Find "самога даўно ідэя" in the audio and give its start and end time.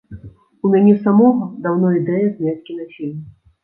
1.03-2.27